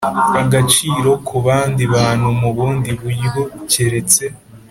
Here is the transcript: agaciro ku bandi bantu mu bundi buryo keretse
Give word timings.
agaciro 0.41 1.11
ku 1.27 1.35
bandi 1.45 1.83
bantu 1.93 2.27
mu 2.41 2.49
bundi 2.57 2.89
buryo 2.99 3.41
keretse 3.71 4.23